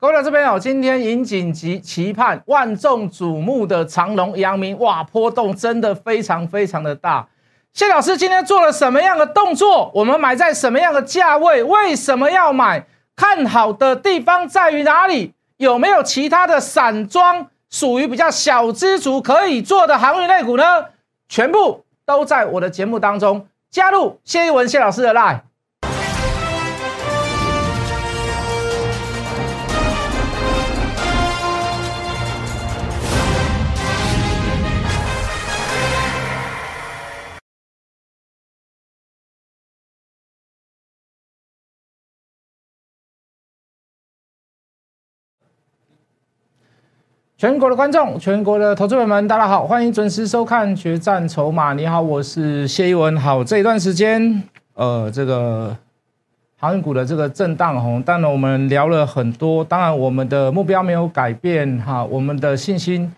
[0.00, 7.28] 各位这边有今天引颈期期盼、万众瞩目的长隆、阳明，哇，波动真的非常非常的大。
[7.74, 9.90] 谢老师今天做了什么样的动作？
[9.94, 11.62] 我们买在什么样的价位？
[11.62, 12.86] 为什么要买？
[13.14, 15.34] 看好的地方在于哪里？
[15.58, 20.86] 有没有其他的散装属于比较小资族可以做的航运类股呢？
[21.28, 23.46] 全部都在我的节目当中。
[23.70, 25.40] 加入谢一文谢老师的 line。
[47.40, 51.72] 全国的观众，全国的投资者们，大家好，欢迎准时收看《决战筹码》。
[51.74, 53.16] 你好，我是谢一文。
[53.16, 54.42] 好，这一段时间，
[54.74, 55.74] 呃，这个
[56.58, 63.10] 航运股的这个震荡，红，当然我们聊了很多，当然我们的目标没有改变，哈，我们的信心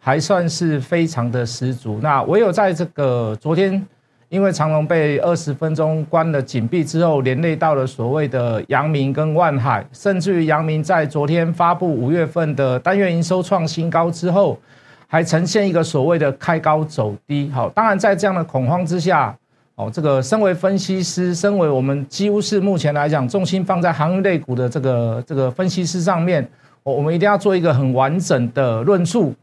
[0.00, 2.00] 还算是非常的十足。
[2.02, 3.86] 那唯有在这个昨天。
[4.30, 14.58] 因为长隆被二十分钟关了紧闭之后，连累到了所谓的阳明跟万海，甚至于阳明在昨天发布五月份的单月营收创新高之后，
[15.06, 17.50] 还呈现一个所谓的开高走低。
[17.54, 19.34] 好，当然在这样的恐慌之下，
[19.76, 26.46] 哦，这个身为分析师，身为我们几乎是目前来讲重心放在航运类股的这个这个分析师上面，
[26.82, 29.34] 我我们一定要做一个很完整的论述。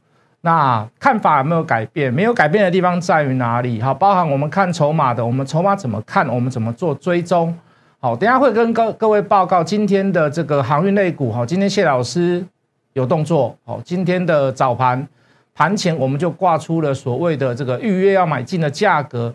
[0.46, 2.14] 那看法有没有改变？
[2.14, 3.82] 没有改变的地方在于哪里？
[3.82, 6.30] 好，包含我们看筹码的，我们筹码怎么看？
[6.30, 7.52] 我们怎么做追踪？
[8.00, 11.32] 好，等下会跟各各位报告今天的这个航运类股。
[11.32, 12.46] 哈，今天谢老师
[12.94, 13.58] 有动作。
[13.66, 15.08] 好，今天的早盘
[15.56, 19.34] 盘前我们就挂出了所谓的这个预约要买进的价格。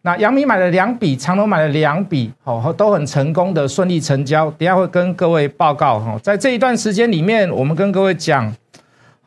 [0.00, 4.50] 那杨明买了两笔，长隆买了两笔，好，都很成功的顺利成交。
[4.52, 6.00] 等下会跟各位报告。
[6.00, 8.50] 哈，在这一段时间里面，我们跟各位讲。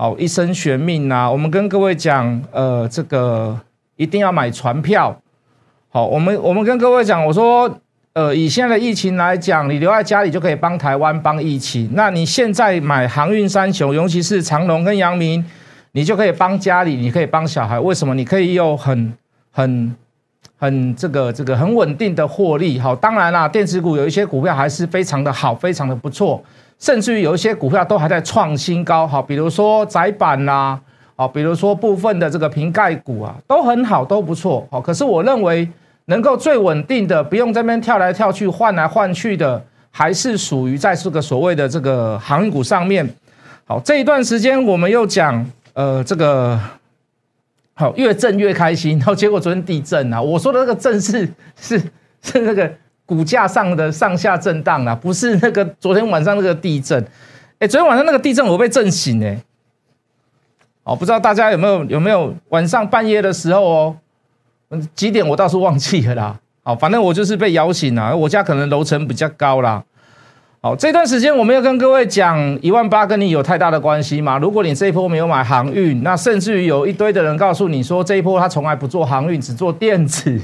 [0.04, 1.32] 好，一生悬命呐！
[1.32, 3.58] 我们跟各位讲，呃，这个
[3.96, 5.18] 一定要买船票。
[5.88, 7.74] 好，我们我们跟各位讲，我说，
[8.12, 11.90] 呃，以现在的疫情来讲，你留在家里就可以帮台湾帮疫情。
[11.94, 15.42] 那你现在买航运三雄，尤其是长隆跟阳明，
[15.94, 17.80] 你就可以帮家里，你可以帮小孩。
[17.80, 18.14] 为什么？
[18.14, 19.14] 你可以有很
[19.52, 19.96] 很
[20.58, 22.78] 很这个这个很稳定的获利。
[22.78, 26.44] 好，当然啦，电子股有一些股票还是非常的好，非常的不错。
[26.84, 30.78] 甚至于有一些股票都还在创新高，好，比如说窄板啦，
[31.16, 34.82] 好，比如说部分的这个瓶盖股啊，都很好，都不错，好。
[34.82, 35.66] 可是我认为
[36.08, 43.08] 能够最稳定的，不用这边跳来跳去、换来换去的，还是属于在这个所谓的这个航运股上面。
[43.64, 46.60] 好，这一段时间我们又讲，呃，这个
[47.76, 51.80] 好越震越开心，然后结果昨天地震啊，我说的那个震是是
[52.22, 52.70] 是那个。
[53.06, 57.06] 股价上的上下震荡啊，不是那个昨天晚上那个地震，
[57.60, 59.38] 哎，昨天晚上那个地震我被震醒哎，
[60.84, 63.98] 哦，不知道大家有没有有没有晚上半夜的时候哦，
[64.96, 69.84] 几点我倒是忘记了啦，好，反正我就是被摇醒了，我家可能楼层比较高啦，
[70.62, 74.38] 好，这段时间我们要跟各位讲一万八跟你有太大的关系吗？
[74.38, 80.42] 如果你这一波没有买航运，那甚至于有一堆的人告诉你说这一波他从来不做航运，只做电子。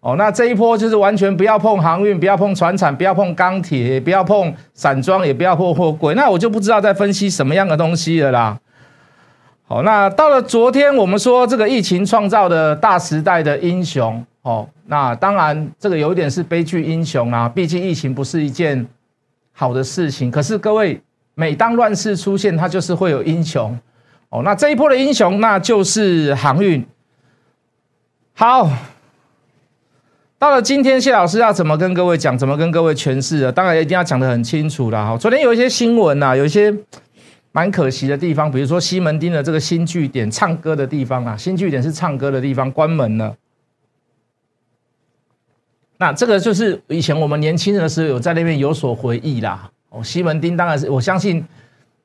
[0.00, 6.14] 哦，那这一波就是完全不要碰航运，不要碰船产，不要碰钢铁，不要碰散装，也不要碰货柜。
[6.14, 8.58] 那我就不知道在分析什么样的东西了啦。
[9.66, 17.48] 好，那到了昨天，我们说这个疫情创造的大时代的英雄，哦，那当然这个有一点是悲剧英雄啊。
[17.48, 18.86] 毕竟疫情不是一件
[19.52, 20.30] 好的事情。
[20.30, 21.00] 可是各位，
[21.34, 23.78] 每当乱世出现，它就是会有英雄。
[24.30, 26.84] 哦，那这一波的英雄，那就是航运。
[28.34, 28.70] 好。
[30.40, 32.36] 到了今天，谢老师要怎么跟各位讲？
[32.38, 33.52] 怎么跟各位诠释的？
[33.52, 35.14] 当然一定要讲得很清楚了哈。
[35.18, 36.74] 昨天有一些新闻呐，有一些
[37.52, 43.36] 蛮可惜的地方，比如说西门町的这个新据点唱歌的地方啊，新据点是唱歌的地方，关门了。
[45.98, 49.70] 那这个就是以前我们年轻的时候有在那边有所回忆啦。
[49.90, 51.44] 哦，西门町当然是我相信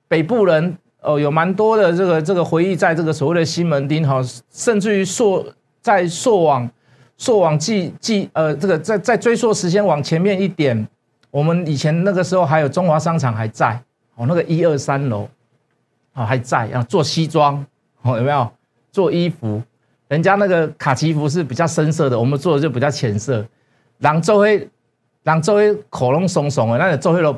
[0.09, 4.21] 北部人哦有蛮多的这个这个回忆，在这个所谓的西门町哈，
[4.51, 5.47] 甚至于溯
[5.81, 6.69] 在溯往。
[7.17, 10.87] 溯往记记呃，这个再再追溯时间往前面一点，
[11.31, 13.79] 我们以前那个时候还有中华商场还在
[14.15, 15.27] 哦，那个一二三楼
[16.13, 17.65] 啊还在啊，做西装
[18.01, 18.49] 哦有没有
[18.91, 19.61] 做衣服？
[20.07, 23.45] 人家那个卡其服是比较深色的，我们做的就比较浅色。
[23.97, 24.69] 让周围
[25.23, 27.35] 让周围口拢松松的，那个周围都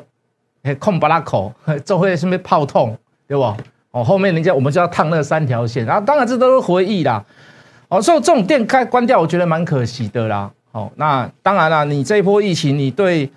[0.78, 1.52] 空巴拉口，
[1.84, 2.96] 周围是不是泡痛
[3.26, 3.42] 对不？
[3.90, 7.24] 哦，后面人家我们就要烫那三条线，然后当然这都是回忆啦。
[7.88, 10.50] 哦，所以这种店开关掉，我觉得蛮可惜的啦。
[10.70, 13.30] 好，那当然了，你这一波疫情，你对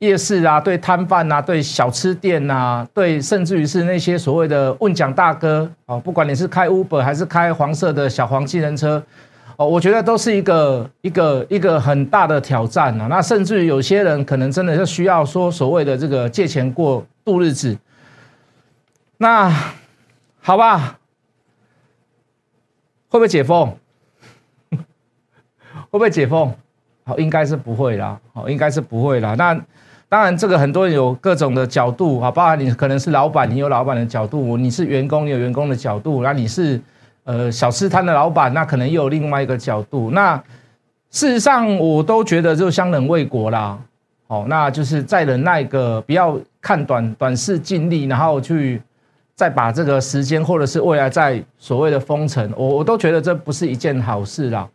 [0.00, 9.02] 夜市啊，对摊贩啊，对小吃店啊，对甚至于是那些所谓的问奖大哥哦，不管你是开 Uber 还是开黄色的小黄机人车
[9.56, 13.06] 哦，我觉得都是一个一个一个很大的挑战啊。
[13.08, 17.74] 那甚至于有些人可能真的是需要说所谓的这个借钱过度日子。
[19.16, 19.50] 那
[20.42, 20.98] 好吧，
[23.08, 23.74] 会不会解封？
[25.90, 26.52] 会不会解封？
[27.04, 28.18] 好，应该是不会啦。
[28.32, 29.34] 好，应该是不会啦。
[29.36, 29.54] 那
[30.08, 36.80] 当然，这个很多人有各种的角度啊，包含你可能是老板，你有老板的角度；你是员工，你有员工的角度；那你是
[37.24, 40.10] 呃小吃摊的老板，那可能又有另外一个角度。
[40.10, 40.36] 那
[41.10, 43.78] 事实上，我都觉得就相忍为国啦。
[44.28, 48.80] 好，那就是再忍耐个，不要看短短视尽力，然后去。
[49.38, 54.66] 再把这个时间，或者是未来在所谓的封城，我我都觉得这不是一件好事啦。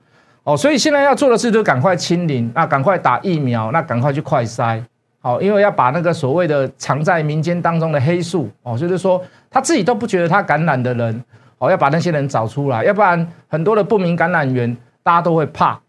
[0.43, 4.83] 哦，所以现在要做的事就是赶快清零，那赶快打疫苗，那赶快去快筛，
[5.19, 11.23] 好，因为要把那个所谓的藏在民间当中的黑数，哦，就是说他自己都不觉得他感染的人，
[11.57, 15.79] 哦，要把那些人找出来，要不然很多的不明感染源大家都会怕，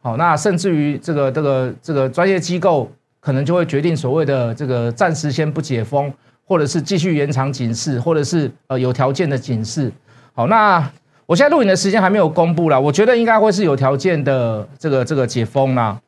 [0.00, 6.12] 好，那甚至于这个这个这个专业机构可能就会决定所谓的这个暂时先不解封。
[6.48, 9.90] 或者是继续延长警示，或者是呃有条件的警示。
[10.32, 10.78] 好，那
[11.26, 16.00] 我现在录影的时间还没有公布了，我觉得应该会是有条件的这个这个解封啦，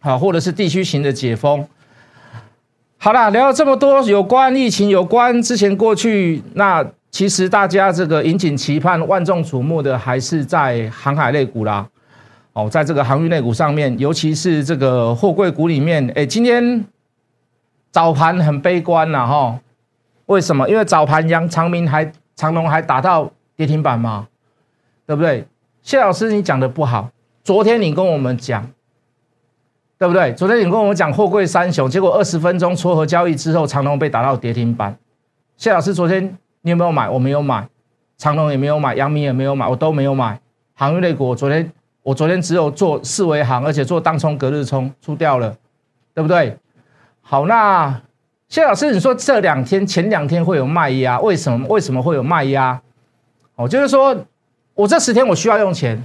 [0.00, 1.66] 好，或者是地区型的解封。
[2.96, 11.88] 好了，聊了这么多有关疫情、有关之前过去，那其实大家这个引颈期盼、万众瞩目的还是在航海类股啦。
[12.52, 16.84] 哦，在这个航运类股上面，尤其是这个货柜股里面，哎，今天
[17.92, 19.58] 早盘很悲观了哈。
[20.26, 20.68] 为什么？
[20.68, 24.27] 因为早盘阳长明还长龙还打到跌停板嘛，
[25.08, 25.42] 对不对？
[25.80, 27.08] 谢老师，你讲的不好。
[27.42, 28.70] 昨天你跟我们讲，
[29.96, 30.34] 对不对？
[30.34, 34.94] 昨天你跟我们讲货柜三雄，结果二十分钟撮合交易之后，长隆被打到跌停板。
[35.56, 37.08] 谢老师，昨天你有没有买？
[37.08, 37.66] 我没有买，
[38.18, 40.38] 长隆也没有买，阳明也没有买，我都没有买。
[40.74, 41.72] 航运类股，我昨天
[42.02, 45.56] 我昨天只有做四维行，而且做当冲隔日冲出掉了，
[46.12, 46.54] 对不对？
[47.22, 47.98] 好，那。
[48.48, 51.66] 谢老师，你说这两天前两天会有卖压，为什么？
[51.68, 52.78] 为什么会有卖压？
[53.56, 54.14] 哦，就是说
[54.78, 56.00] 我这十天我需要用钱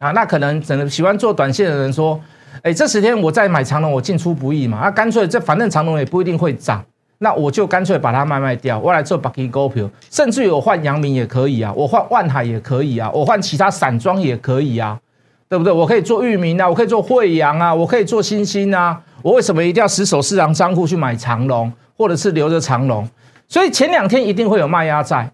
[0.00, 2.20] 啊，那可能整个喜欢做短线的人说，
[2.60, 6.84] 哎，这十天我在买长龙，我进出不易嘛，那干脆这反正长龙也不一定会涨，
[7.20, 15.00] 那我就干脆把它卖卖掉，我来做 b u c k y go 票，甚至于我换阳明也可以啊，我换万海也可以啊，我换其他散装也可以啊，
[15.48, 15.72] 对不对？
[15.72, 19.00] 我可以做域名啊，我可以做惠阳啊，我可以做新兴啊。
[19.22, 23.08] 我为什么一定要死守市场仓库去买长龙，或者是留着长龙？
[23.48, 25.32] 所以前两天一定会有卖压在。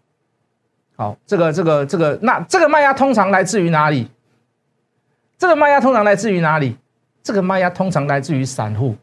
[0.97, 4.11] 好，这个、这个、这个，那这个卖压通常来自于哪里？
[5.39, 6.77] 这个卖压通常来自于哪里？
[7.23, 8.97] 这个卖压通常来自于散户。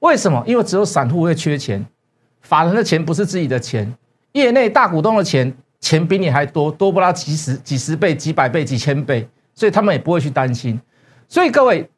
[0.00, 0.42] 为什么？
[0.46, 1.84] 因为只有散户会缺钱，
[2.42, 3.92] 法人的钱不是自己的钱，
[4.32, 10.80] 业内大股东的钱，钱比你还多多不到几十、几十倍、几百倍、几千倍，所以他们也不会去担心。
[11.28, 11.88] 所以各位。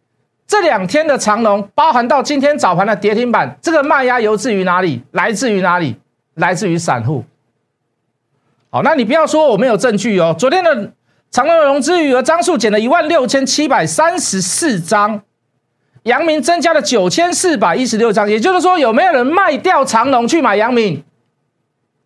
[0.47, 5.00] 这两天的长龙，包含到今天早盘的跌停板，这个卖压由自于哪里？
[5.12, 5.97] 来自于哪里？
[6.35, 7.25] 来自于散户。
[8.71, 10.35] 好，那你不要说我没有证据哦。
[10.39, 10.93] 昨天的
[11.31, 15.23] 长隆融资余额张数减了一万六千七百三十四张，
[16.05, 21.03] 阳明增加了九千四百一十六张，也就是说，有没有人卖掉长隆去买阳明？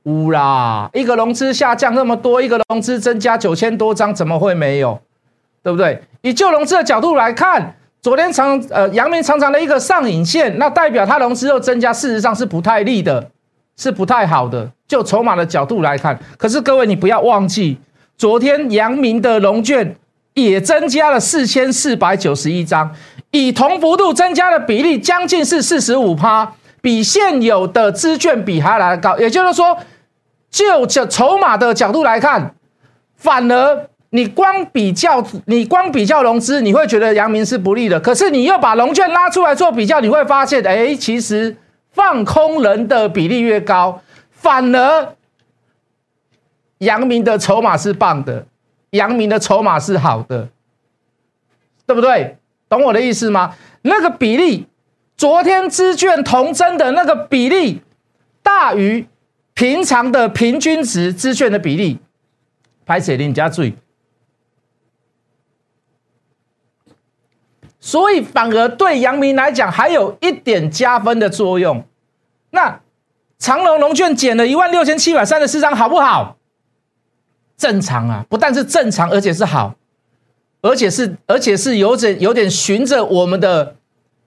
[0.04, 5.00] 无啦，一个融资下降那么多，一个融资增加九千多张，怎么会没有？
[5.62, 6.02] 对不对？
[6.22, 7.76] 以旧融资的角度来看。
[8.02, 13.30] 昨天长呃阳明长长的一个上影线，那代表它融资又增加，事实上是不太利的，
[13.76, 14.70] 是不太好的。
[14.86, 17.78] 就筹码的角度来看，可是各位你不要忘记，
[18.16, 19.96] 昨天阳明的融券
[20.34, 22.90] 也增加了四千四百九十一张，
[23.30, 29.18] 以同幅度增加的比例将近是四十五趴，比现有的资券比还来得高。
[29.18, 29.78] 也就是说，
[30.50, 32.54] 就这筹码的角度来看，
[33.16, 33.88] 反而。
[34.10, 37.98] 你光比较，你光比较融资，你会觉得阳明是不利的。
[37.98, 41.56] 可是你又把龙券拉出来做比较，你会发现，哎，其实
[41.94, 45.14] 放空人的比例越高，反而
[46.78, 48.46] 阳明的筹码是棒的，
[48.90, 50.48] 阳明的筹码是好的，
[51.86, 52.36] 对不对？
[52.68, 53.56] 懂我的意思吗？
[53.82, 54.66] 那个比例，
[55.16, 57.80] 昨天资券同增的那个比例
[58.42, 59.06] 大于
[59.54, 61.98] 平常的平均值资券的比例，
[62.84, 63.72] 拍写令加注意。
[67.84, 71.84] 所以反而对阳明来讲还有一点加分的作用。
[72.48, 72.80] 那
[73.38, 76.38] 长隆龙券减了一万六千七百三十四张，好不好？
[77.58, 79.74] 正常啊，不但是正常，而且是好，
[80.62, 83.76] 而且是而且是有点有点循着我们的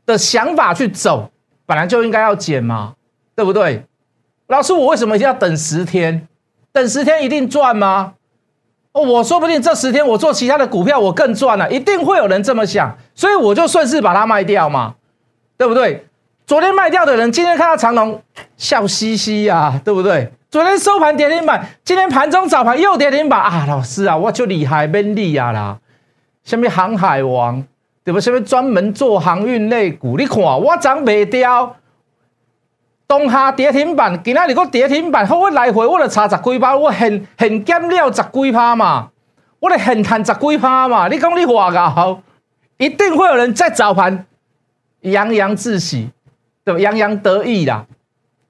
[0.06, 1.32] 的想法去走。
[1.66, 2.94] 本来就应该要减嘛，
[3.36, 3.84] 对不对？
[4.46, 6.28] 老师，我为什么一定要等十天？
[6.72, 8.14] 等十天一定赚吗？
[9.02, 14.96] 我说不定这十天我做其他的股票我更赚了，一定会有人这么想，所以我就顺势把它卖掉嘛，
[15.58, 16.06] 对不对？
[16.46, 18.22] 昨天卖掉的人，今天看到长龙
[18.56, 20.32] 笑嘻嘻呀，对不对？
[20.50, 23.66] 昨天收盘跌停板，今天盘中早盘又跌停板啊！
[23.68, 25.78] 老师啊，我就厉害，变厉啊啦！
[26.46, 27.62] 下面航海王
[28.06, 28.20] 对不？
[28.22, 31.76] 下面专门做航运类股，你看我涨未掉。
[33.08, 39.12] 东下跌停板，今仔日个跌停板，好，我来回我就差十几趴，我现现减了十几趴嘛，
[39.60, 41.08] 我咧现赚十几趴嘛。
[41.08, 42.22] 你讲你话好，
[42.78, 44.26] 一定会有人在早盘
[45.02, 46.10] 洋洋自喜，
[46.66, 46.80] 对吧？
[46.82, 47.86] 洋洋得意啦。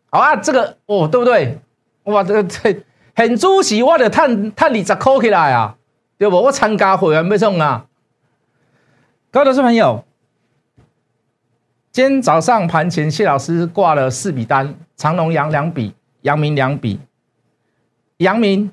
[0.10, 1.60] 好啊，这个哦，对不对？
[2.06, 2.84] 哇，这个这
[3.16, 5.76] 很主席，我就赚赚二十块起来啊，
[6.18, 6.42] 对不？
[6.42, 7.86] 我参加会员要送啊。
[9.30, 10.04] 各位投资朋友。
[11.98, 17.00] 今天早上盘前，谢老师挂了四笔单，长隆、阳两笔，阳明两笔。
[18.18, 18.72] 阳明，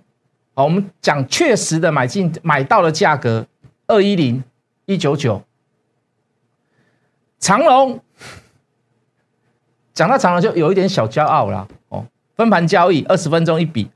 [0.52, 3.47] 我们讲确实的买进买到的价格
[3.87, 4.45] 二一零
[4.85, 5.43] 一九九。
[7.38, 7.99] 长隆，
[9.95, 12.04] 讲到长隆就有一点小骄傲了哦。
[12.37, 13.90] 分盘交易二十分钟一笔，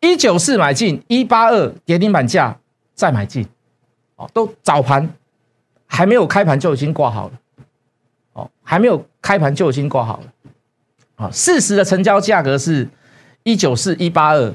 [0.00, 2.58] 一九四买进，一八二跌停板价
[2.96, 3.46] 再买进，
[4.16, 5.08] 哦，都早盘。
[5.90, 7.40] 还没有开盘就已经挂好了，
[8.34, 10.32] 哦，还没有开盘就已经挂好了，
[11.16, 12.88] 啊，事实的成交价格是
[13.42, 14.54] 一九四一八二，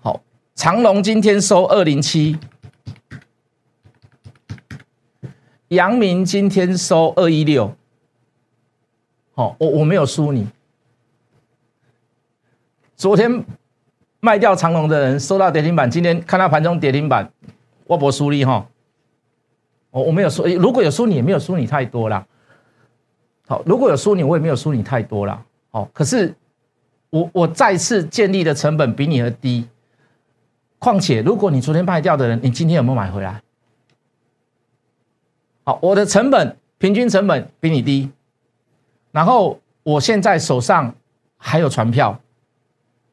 [0.00, 0.20] 好，
[0.54, 2.38] 长隆今天收二零七，
[5.68, 7.74] 阳明今天收二一六，
[9.34, 10.46] 好，我我没有输你，
[12.94, 13.44] 昨天
[14.20, 17.32] 卖掉长隆的人收到跌停板，今天看到盘中跌停板。
[17.86, 18.66] 我不输你哈，
[19.90, 22.26] 我我没有输，如果有输你也没有输你太多啦。
[23.46, 25.44] 好，如果有输你，我也没有输你太多啦。
[25.70, 26.34] 好，可是
[27.10, 29.68] 我我再次建立的成本比你的低。
[30.78, 33.42] 况且，如果你昨天卖掉的人，你今天有没有买回来？
[35.64, 38.10] 好，我的成本平均成本比你低，
[39.12, 40.94] 然后我现在手上
[41.36, 42.18] 还有船票。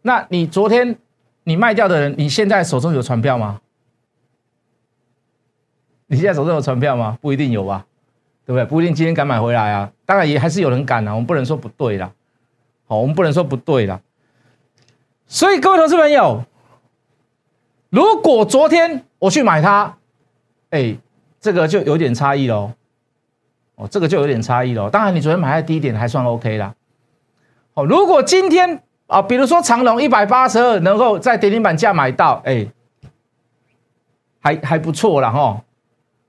[0.02, 0.98] 那你昨天
[1.44, 3.62] 你卖掉的人，你现在手中有船票吗？
[6.12, 7.18] 你现在手上有船票吗？
[7.22, 7.86] 不一定有吧，
[8.46, 8.66] 对不对？
[8.66, 9.90] 不一定今天敢买回来啊。
[10.06, 12.12] 当然也还是有人敢啊，我们不能说不对啦。
[12.86, 14.02] 好，我们不能说不对啦。
[15.26, 16.44] 所以各位投资朋友，
[17.90, 19.96] 如果昨天我去买它，
[20.72, 20.98] 哎，
[21.40, 22.74] 这个就有点差异喽。
[23.76, 24.90] 哦，这个就有点差异喽。
[24.90, 26.76] 当然，你昨天买在低点还算 OK 啦。
[27.74, 32.68] 哦，如果今天啊，比如说长隆一百八十二能够在跌停板价买到，哎，
[34.42, 35.64] 还还不错了哈。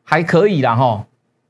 [0.05, 1.07] 还可以啦哈，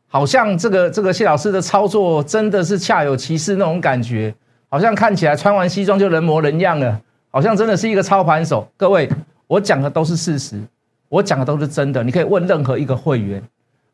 [0.08, 4.34] 好像这个这个谢老师的操作真的是恰有其事那种感觉，
[4.68, 8.68] 好像看起来穿完西装就人模人样了，好像真的是一个操盘手。
[8.76, 9.08] 各位，
[9.46, 10.60] 我讲的都是事实，
[11.08, 13.42] 我讲的都是真的，你可以问任何一个会员，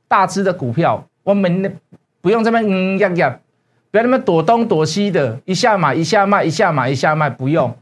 [0.06, 1.76] 大只的股票，我们
[2.20, 3.38] 不用这边嗯呀呀，
[3.90, 7.74] 不要那么躲东躲西的，一下买一下卖，一下买一下卖，不用，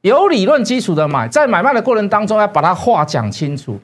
[0.00, 3.78] 有理论基础的买，在买卖的过程当中要把它话讲清楚，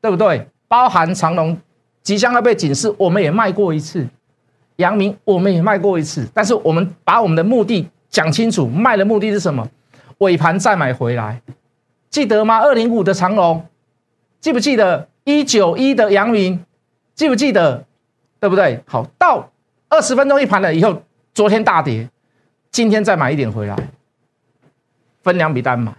[0.00, 0.46] 对不对？
[0.68, 1.56] 包含长隆
[2.02, 4.02] 即将要被警示，我们也卖过一次；
[4.76, 6.28] 阳明我们也卖过一次。
[6.32, 9.68] 但是我们把我们的目的讲清楚，卖的目的是什么？
[10.18, 11.40] 尾盘再买回来，
[12.10, 12.58] 记得吗？
[12.58, 13.66] 二零五的长隆，
[14.40, 15.08] 记不记得？
[15.24, 16.64] 一九一的阳明，
[17.14, 17.84] 记不记得？
[18.40, 18.82] 对不对？
[18.86, 19.50] 好，到
[19.88, 21.02] 二十分钟一盘了以后，
[21.34, 22.08] 昨天大跌，
[22.70, 23.76] 今天再买一点回来，
[25.22, 25.92] 分两笔单买，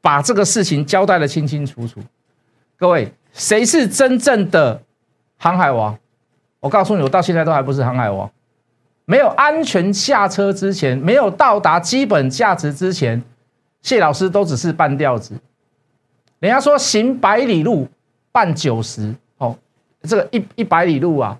[0.00, 2.00] 把这个事情交代的清清楚楚。
[2.78, 4.80] 各位，谁是真正的
[5.36, 5.98] 航海王？
[6.60, 8.30] 我告诉你，我到现在都还不是航海王。
[9.04, 13.20] 没有安全下车之前，没有到达基本价值之前，
[13.82, 15.34] 谢老师都只是半吊子。
[16.38, 17.88] 人家说行百里路，
[18.30, 19.12] 半九十。
[19.38, 19.56] 哦，
[20.02, 21.36] 这个一一百里路啊，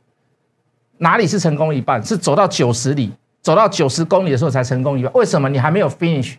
[0.97, 2.05] 哪里是成功一半？
[2.05, 5.13] 是走到九十里，走到九十公里的时候才成功一半。
[5.13, 5.49] 为什么？
[5.49, 6.35] 你还没有 finish，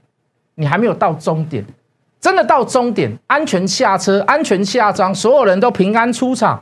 [0.55, 1.65] 你还没有到终点。
[2.21, 6.61] 真的到终点，安全下车，安全下庄，所有人都平安出场，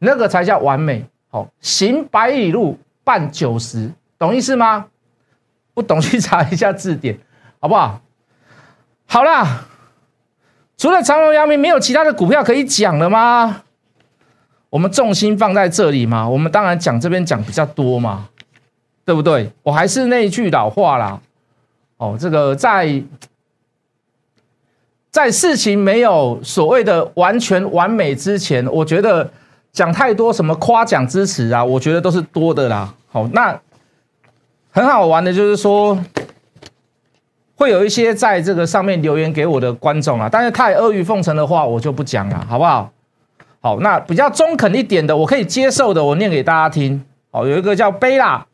[0.00, 1.06] 那个才叫完美。
[1.28, 4.86] 好，行百里路，半九十，懂意思吗？
[5.72, 7.18] 不懂去查一下字典，
[7.58, 8.00] 好不好？
[9.06, 9.64] 好啦，
[10.76, 13.62] 除了长隆、阳明，没有其他的股票可以讲了吗？
[14.68, 18.28] 我们重心放在这里嘛，我们当然讲这边讲比较多嘛，
[19.06, 19.50] 对不对？
[19.62, 21.18] 我还是那一句老话啦，
[21.96, 23.02] 哦，这个在。
[25.16, 29.26] 在事情没有所谓的完全完美之前，我觉得
[29.72, 32.92] 讲太多什么夸奖支持啊，我觉得都是多的啦。
[33.08, 33.58] 好，那
[34.70, 35.98] 很好玩的就是说，
[37.54, 42.92] 会有一些在这个上面留言给我的观众啊，但是太阿谀奉承的话，我就不讲了，好不好？
[43.62, 47.02] 好，那比较中肯一点的，我可以接受的，我念给大家听。
[47.30, 48.46] 哦，有一个叫贝拉，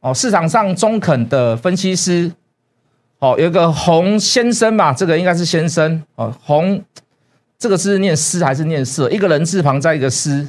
[0.00, 2.30] 哦，市场上中肯的分析师。
[3.18, 6.02] 哦，有个洪先生吧，这个应该是先生。
[6.16, 6.82] 哦，洪，
[7.58, 9.10] 这个是念诗还是念色？
[9.10, 10.48] 一个人字旁在一个诗。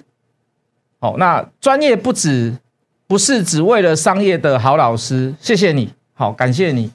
[1.00, 2.58] 好，那专业不止，
[3.08, 5.34] 不是只为了商业的好老师。
[5.40, 6.92] 谢谢你，好，感谢你。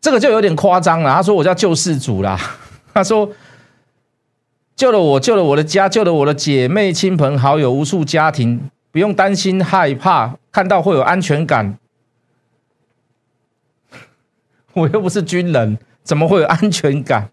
[0.00, 1.12] 这个就有点夸张了。
[1.12, 2.38] 他说我叫救世主啦。
[2.94, 3.28] 他说
[4.76, 11.76] 救了我，救了我的家，救了我的姐妹、亲朋好友，无数家庭不用担心害怕，看到会有安全感。
[14.78, 17.28] 我又不是军人，怎么会有安全感？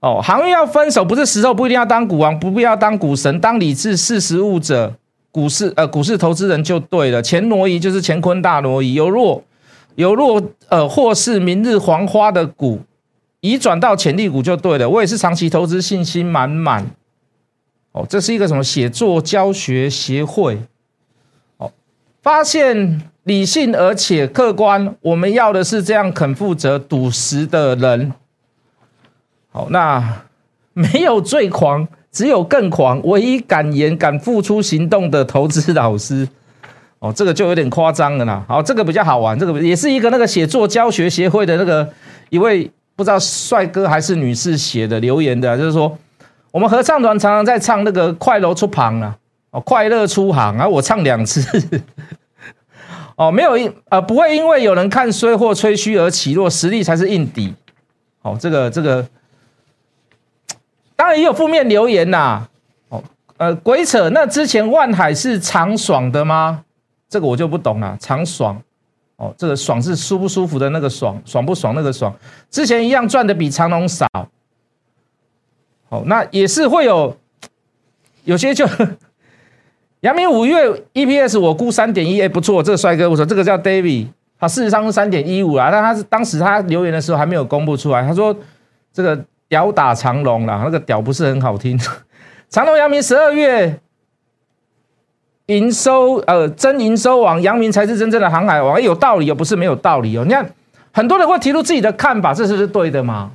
[0.00, 4.94] 哦，行业要分手，不是时候不一定要当股王，不必要当股神，当理智识时务者，
[5.30, 7.22] 股市呃股市投资人就对了。
[7.22, 9.44] 钱挪移就是乾坤大挪移，由弱
[9.94, 12.80] 由弱呃或是明日黄花的股，
[13.40, 14.88] 移转到潜力股就对了。
[14.88, 16.84] 我也是长期投资，信心满满。
[17.92, 20.58] 哦，这是一个什么写作教学协会？
[22.22, 23.02] 发现。
[23.24, 28.12] 理性而且客观，我们要的是这样肯负责、笃实的人。
[29.52, 30.24] 好，那
[30.72, 33.00] 没有最狂，只有更狂。
[33.04, 36.26] 唯一敢言、敢付出行动的投资老师。
[36.98, 38.44] 哦，这个就有点夸张了啦。
[38.48, 41.88] 好，这个比较好玩，这个也是一个那个写作教学协会的那个
[42.28, 45.96] 一位不知道帅哥还是女士写的留言的，就是说
[46.50, 49.16] 我们合唱团常常在唱那个快乐出旁啊，
[49.52, 51.40] 哦，快乐出行啊，我唱两次。
[53.16, 57.54] 哦，没有因呃，不会因为有人看衰或吹嘘而起落，实力才是硬底。
[58.22, 59.06] 哦，这个这个，
[60.96, 62.48] 当然也有负面留言呐。
[62.88, 63.04] 哦，
[63.36, 66.64] 呃，鬼扯，那之前万海是长爽的吗？
[67.10, 67.94] 这个我就不懂了。
[68.00, 68.58] 长爽，
[69.16, 72.12] 哦，这个爽是舒不舒服的那个爽，爽不爽那个爽。
[72.50, 74.06] 之前一样赚的比长隆少。
[75.90, 77.14] 哦，那也是会有，
[78.24, 78.66] 有些就。
[80.02, 88.36] 阳明五月 EPS 我估三点一，哎，不错，这个帅哥，我说这个叫 David，他事实上是三点一五啦，但他是当时他留言的时候还没有公布出来，他说
[88.92, 91.78] 这个屌打长龙啦，那个屌不是很好听。
[92.48, 93.78] 长隆阳明十二月
[95.46, 100.24] 营收，呃，真营收王，阳明才是真正的航海王，有道理又，不是没有道理哦。
[100.26, 100.50] 你看
[100.92, 103.30] 很多人会提出自己的看法，这是不是对的吗？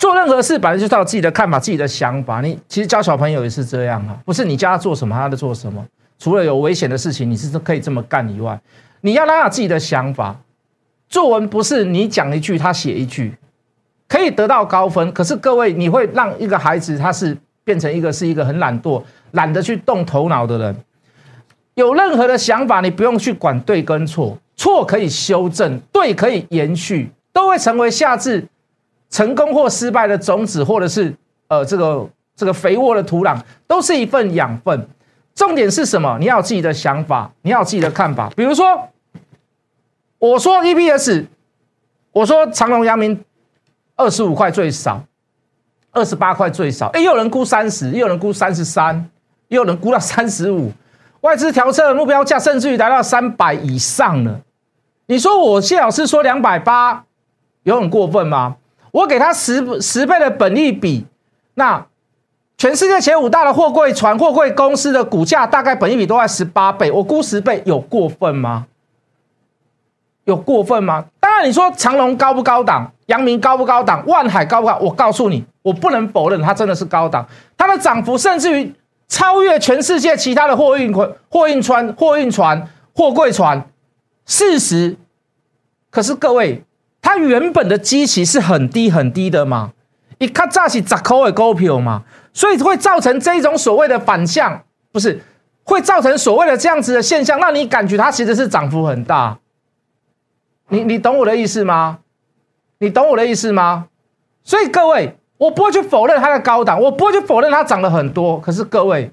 [0.00, 2.40] 做任何事本来就是要自己的看法、自己的想法。
[2.40, 5.84] 你其实教小朋友也是这样啊，不是你教他做什么，他在做什么。
[6.18, 8.58] 除了有危险的事情，你是可以这么干以外，
[9.02, 10.34] 你要让他自己的想法。
[11.10, 13.34] 作文不是你讲一句，他写一句，
[14.08, 15.12] 可以得到高分。
[15.12, 20.74] 可是各位，你会让一个孩子他是变成一个是一个很懒惰、懒得去动头脑的人。
[21.74, 28.42] 有任何的想法，你不用去管对跟错，错可以修正，对可以延续，都会成为下次。
[29.10, 31.14] 成功或失败的种子，或者是
[31.48, 34.88] 呃这个这个肥沃的土壤，都是一份养分。
[35.34, 36.16] 重点是什么？
[36.18, 38.30] 你要有自己的想法，你要有自己的看法。
[38.36, 38.88] 比如说，
[40.18, 41.26] 我说 EPS，
[42.12, 43.24] 我说长隆、阳明
[43.96, 45.02] 二十五块最少，
[45.92, 46.88] 二十八块最少。
[46.88, 49.08] 哎，有人估三十，也有人估三十三，
[49.48, 50.70] 也有人估到三十五。
[51.22, 54.40] 外资调测的目标价甚至于达到三百以上了。
[55.06, 57.04] 你说我谢老师说两百八，
[57.62, 58.56] 有很过分吗？
[58.92, 61.06] 我给他十十倍的本利比，
[61.54, 61.86] 那
[62.58, 68.66] 全世界前五大的货柜船、货柜公司的股价大概本利比都在十八倍，我估十倍有过分吗？
[70.24, 71.06] 有过分吗？
[71.18, 74.78] 当然，你说长隆高不高档，阳明高不高档，万海高不高？
[74.80, 77.26] 我告诉你，我不能否认它真的是高档，
[77.56, 78.74] 它的涨幅甚至于
[79.08, 83.66] 超越全世界其他的货运船、货运船、货运船、货柜船。
[84.26, 84.96] 事实，
[85.90, 86.62] 可是各位。
[87.02, 89.72] 它原本的基期是很低很低的嘛，
[90.18, 95.22] 一看乍起砸口的股票嘛，所以会造成这种所谓的反向，不是
[95.64, 99.38] 会造成所谓的这样子的现象，让你感觉它其实是涨幅很大。
[100.68, 101.98] 你你懂我的意思吗？
[102.78, 103.88] 你懂我的意思吗？
[104.44, 109.10] 所以各位，我不会去否认它的高档，我不会去否认它涨了很多，可是各位，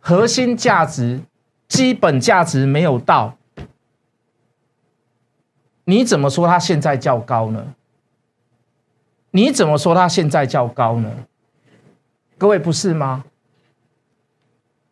[0.00, 1.20] 核心价值、
[1.68, 3.36] 基本价值没有到。
[5.84, 7.74] 你怎么说它现在较高呢？
[9.30, 11.10] 你怎么说它现在较高呢？
[12.38, 13.24] 各位不是吗？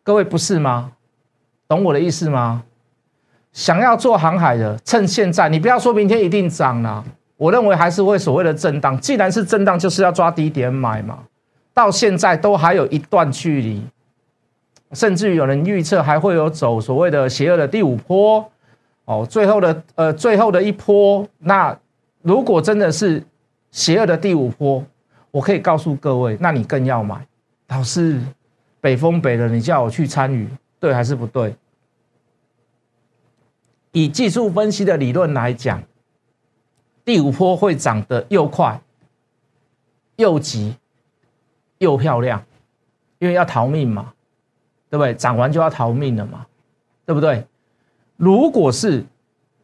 [0.03, 0.93] 各位不是吗？
[1.67, 2.63] 懂我的意思吗？
[3.53, 7.03] 想要做航海的，趁现在，你不要说明天一定涨了。
[7.37, 11.19] 我认为还是会所谓的震荡，既然是震荡，就是要抓低点买嘛。
[11.73, 13.81] 到现在都还有一段距离，
[14.93, 18.51] 甚至于有人预测还会有走所谓的邪恶的第五波，
[19.11, 21.27] 哦，最后的呃最后的一波。
[21.39, 21.77] 那
[22.21, 23.21] 如果真的是
[23.71, 24.81] 邪恶的第五波，
[25.31, 27.27] 我可以告诉各位，那你更要买。
[27.67, 28.21] 老师，
[28.79, 30.47] 北风北了，你叫我去参与，
[30.79, 31.53] 对还是不对？
[33.91, 35.83] 以技术分析的理论来讲，
[37.03, 38.79] 第五波会涨得又快
[40.15, 40.75] 又急。
[41.81, 42.45] 又漂亮，
[43.17, 44.13] 因为要逃命嘛，
[44.87, 45.15] 对不对？
[45.15, 46.45] 涨完就要逃命了嘛，
[47.07, 47.43] 对不对？
[48.21, 49.03] 如果是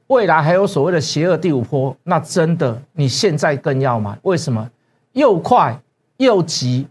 [0.07, 4.17] 未来还有所谓的邪恶第五波，那真的你现在更要买。
[4.23, 4.67] 为什么？
[5.13, 5.79] 又快
[6.17, 6.87] 又急，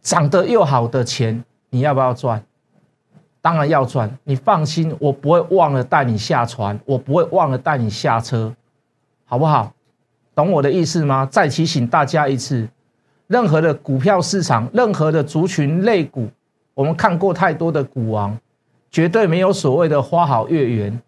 [0.00, 2.42] 涨得又好的钱，你要不要赚？
[3.40, 4.18] 当然要赚。
[4.24, 8.52] 你放心，我不会忘了带你下船，我不会忘了带你下车，
[9.26, 9.72] 好不好？
[10.34, 11.24] 懂我的意思吗？
[11.30, 12.68] 再提醒大家一次。
[13.28, 16.28] 任何的股票市场，任何的族群类股，
[16.74, 18.36] 我们看过太多的股王，
[18.90, 21.00] 绝对没有所谓的花好月圆。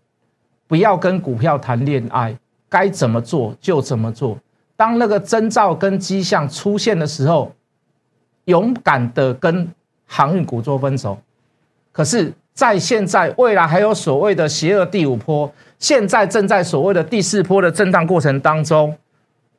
[0.67, 2.37] 不要跟股票谈恋爱，
[2.69, 4.39] 该怎么做就怎么做。
[4.77, 7.53] 当那个征兆跟迹象出现的时候，
[8.45, 9.69] 勇敢的跟
[10.07, 11.19] 航运股做分手。
[11.91, 18.97] 可是，在现在未来还有所谓的邪恶第五波，现在正在所谓的第四波的震荡过程当中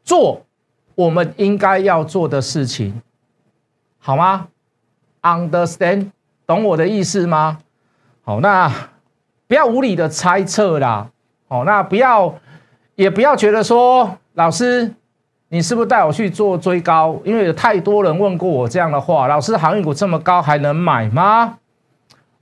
[0.04, 0.42] 做。
[0.96, 3.02] 我们应该要做的事情，
[4.00, 4.50] 好吗
[5.22, 6.12] ？Understand，
[6.46, 7.60] 懂我的意思吗？
[8.30, 8.72] 好，那
[9.48, 11.08] 不要无理的猜测啦。
[11.48, 12.32] 哦，那不要，
[12.94, 14.94] 也不要觉得说，老师，
[15.48, 17.20] 你是不是带我去做追高？
[17.26, 21.56] 因为有太多人问过我这样的话，老师，航运股这么高还能买吗？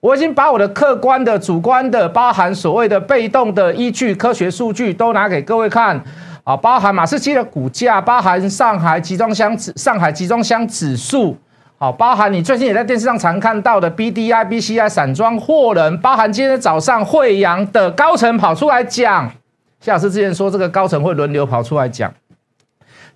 [0.02, 6.04] 我已经把我的客观的、主观的，包含所谓的被动的依据、科学数据都拿给各位看。
[6.44, 11.38] 啊，包含马士基的股价，包含上海集装箱指上海集装箱指数，
[11.80, 19.32] 好，包含你最近也在电视上常看到的 B D I B C I 散装货人，包含今天早上惠阳的高层跑出来讲，
[19.80, 22.12] 谢老师之前说这个高层会轮流跑出来讲，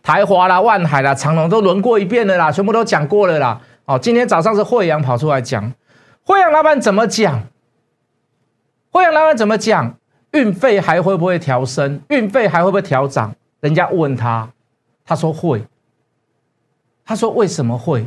[0.04, 3.60] 台华啦、万海啦、长隆都轮过一遍了啦，全部都讲过了啦。
[3.86, 5.74] 哦，今天早上是惠阳跑出来讲，
[6.24, 7.41] 惠阳老板怎么讲？
[8.91, 9.95] 惠阳老板怎么讲？
[10.34, 12.00] 运费还会不会调升？
[12.10, 13.34] 运费还会不会调涨？
[13.60, 14.50] 人家问他，
[15.04, 15.65] 他说会。
[17.04, 18.06] 他说为什么会？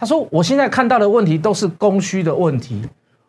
[0.00, 2.82] 他说我现在看到的问题都是供需的问题，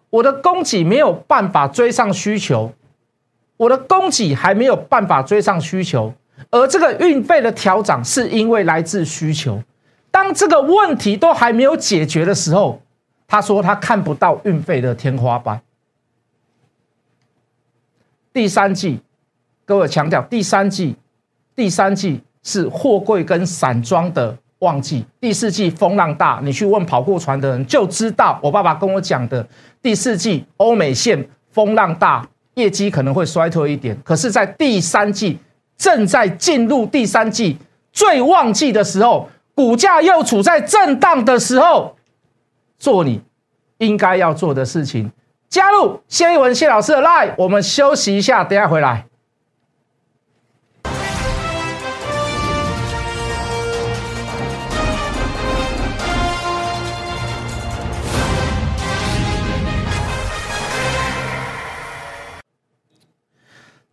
[0.09, 2.71] 我的供给没有办法追上需求，
[3.57, 6.13] 我的供给还没有办法追上需求，
[6.49, 9.61] 而这个运费的调整是因为来自需求。
[10.11, 12.81] 当这个问题都还没有解决的时候，
[13.27, 15.61] 他说他看不到运费的天花板。
[18.31, 19.01] 第三季，
[19.65, 20.95] 各位强调，第三季，
[21.53, 25.05] 第三季是货柜跟散装的旺季。
[25.19, 28.39] 第四季风浪大，你去问跑过船的人就知道。
[28.41, 29.45] 我爸爸跟我讲的，
[29.81, 33.97] 第四季欧美线风浪大，业绩可能会衰退一点。
[34.03, 35.37] 可是，在第三季
[35.77, 37.57] 正在进入第三季
[37.91, 41.95] 最旺季的时候，股价又处在震荡的时候，
[42.79, 43.21] 做你
[43.79, 45.11] 应该要做的事情。
[45.49, 49.05] 加入谢一文谢老师的 line，我们休息一下，等下回来。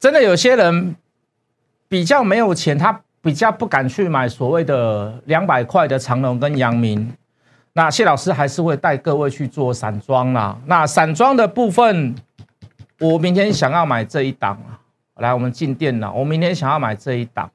[0.09, 0.97] 真的有些人
[1.87, 7.13] 比较没有钱，他比较不敢去买所谓的两百块的长隆跟阳明。
[7.75, 10.57] 那谢老师还是会带各位去做散装啦。
[10.65, 12.15] 那散装的部分，
[13.01, 14.81] 我明天想要买这一档啊。
[15.17, 16.15] 来，我们进电脑。
[16.15, 17.51] 我明天想要买这一档，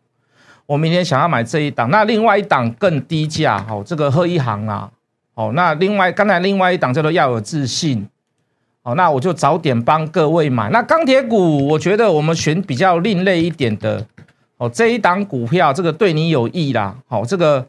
[0.68, 1.89] 我明天想要买这一档。
[1.89, 4.92] 那另外一档更低价，好，这个贺一航啊，
[5.34, 8.08] 好，那另外刚才另外一档叫做要有自信，
[8.84, 10.69] 好，那我就早点帮各位买。
[10.69, 14.06] 那钢铁股，我觉得我们选比较另类一点的，
[14.58, 17.65] 哦，这一档股票，这个对你有益啦，好，这个。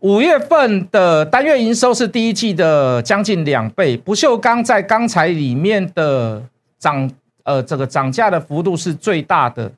[0.00, 6.42] 五月份的单月营收是第一季的将近两倍，不锈钢在钢材里面的
[6.78, 7.10] 涨，
[7.42, 9.70] 呃，这个涨价的幅度是最大的。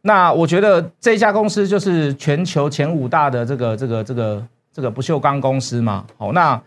[0.00, 6.04] 那我觉得这家公司就是全球前五大的这个这个这个这个不锈钢公司嘛。
[6.18, 6.60] 好，那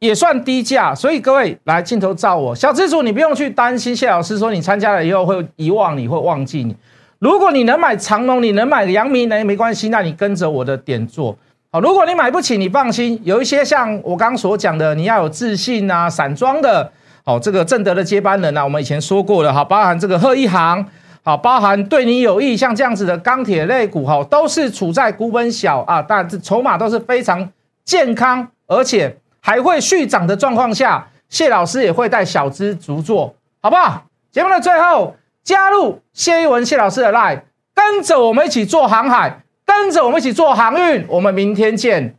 [0.00, 6.74] 也算低价，所以各位来镜头照我，小资主你不用去担心谢老师说你参加了以后会遗忘你会忘记你。
[7.18, 11.36] 如果你能买长隆，你能买阳明，那没关系，那你跟着我的点做。
[11.70, 16.90] 好，如果你买不起，你放心，有一些像我刚刚所讲的，你要有自信啊，散装的，
[17.22, 20.82] 好，这个正德的接班人啊，我们以前说过了，哈，包含这个贺一航，
[21.22, 27.46] 好，包含对你有益，像这样子的钢铁类股，哈，都是处在股本小啊，但筹码都是非常
[27.84, 34.04] 健康，而且还会续涨的状况下，谢老师也会带小资足做，好不好？
[34.30, 37.42] 节目的最后，加入谢一文谢老师的 line，
[37.74, 42.14] 跟着我们一起做航海，跟着我们一起做航运，我们明天见。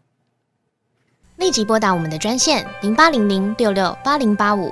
[1.38, 4.72] 立即拨打我们的专线零八零零六六八零八五